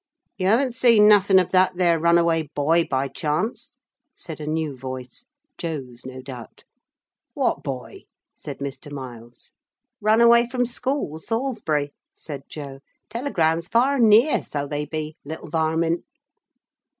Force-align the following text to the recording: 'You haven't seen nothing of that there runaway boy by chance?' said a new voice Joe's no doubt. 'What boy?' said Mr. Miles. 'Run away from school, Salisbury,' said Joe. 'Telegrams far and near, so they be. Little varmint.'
'You 0.35 0.47
haven't 0.47 0.73
seen 0.73 1.07
nothing 1.07 1.37
of 1.37 1.51
that 1.51 1.75
there 1.75 1.99
runaway 1.99 2.49
boy 2.55 2.87
by 2.89 3.07
chance?' 3.07 3.77
said 4.15 4.41
a 4.41 4.47
new 4.47 4.75
voice 4.75 5.27
Joe's 5.59 6.07
no 6.07 6.23
doubt. 6.23 6.63
'What 7.35 7.61
boy?' 7.61 8.05
said 8.35 8.57
Mr. 8.57 8.91
Miles. 8.91 9.51
'Run 10.01 10.19
away 10.19 10.49
from 10.49 10.65
school, 10.65 11.19
Salisbury,' 11.19 11.93
said 12.15 12.45
Joe. 12.49 12.79
'Telegrams 13.11 13.67
far 13.67 13.97
and 13.97 14.09
near, 14.09 14.43
so 14.43 14.65
they 14.67 14.87
be. 14.87 15.17
Little 15.23 15.51
varmint.' 15.51 16.03